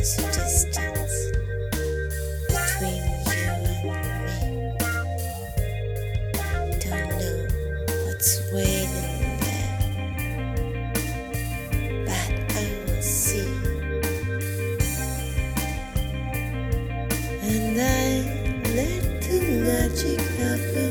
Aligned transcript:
distance 0.00 1.30
between 2.48 3.04
you 3.26 3.52
and 3.90 4.24
me. 4.24 4.72
Don't 6.80 7.10
know 7.18 7.38
what's 8.06 8.32
waiting 8.50 9.38
there, 9.40 9.72
but 12.06 12.32
I 12.56 12.58
will 12.86 13.02
see. 13.02 13.50
And 17.42 17.78
I 17.78 18.24
let 18.74 19.02
the 19.22 19.38
magic 19.64 20.20
happen. 20.38 20.89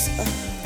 Was 0.00 0.18
already 0.18 0.50
uh, 0.56 0.59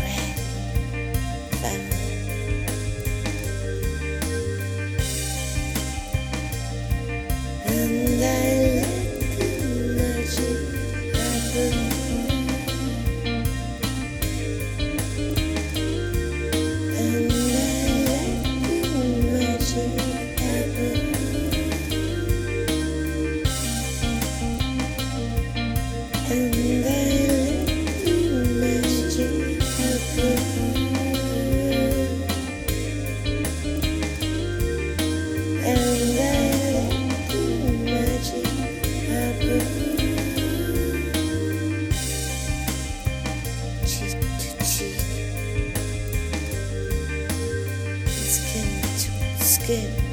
to 49.65 50.04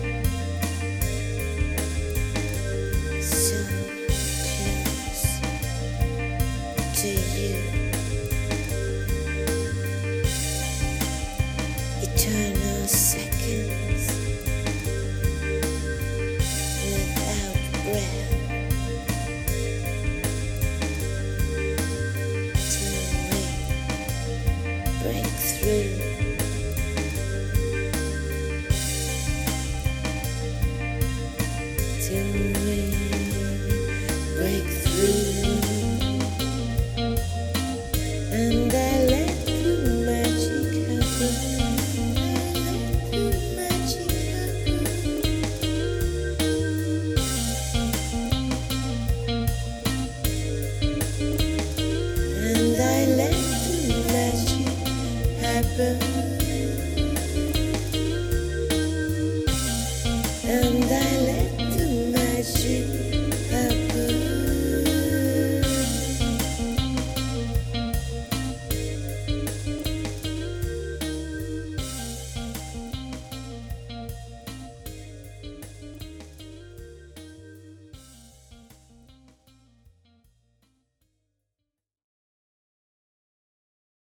And 55.79 56.10